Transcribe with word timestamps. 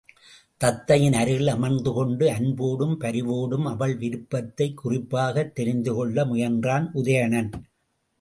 தத்தையின் 0.61 1.13
அருகில் 1.13 1.47
அமர்ந்துகொண்டு 1.47 2.25
அன்போடும் 2.27 2.99
பரிவோடும் 2.99 3.65
அவள் 3.65 3.97
விருப்பத்தைக் 3.97 4.77
குறிப்பாகத் 4.77 5.55
தெரிந்துகொள்ள 5.55 6.25
முயன்றான் 6.25 6.87
உதயணன். 6.93 7.51